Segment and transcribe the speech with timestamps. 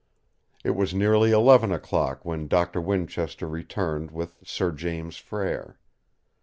[0.63, 5.77] It was nearly eleven o'clock when Doctor Winchester returned with Sir James Frere.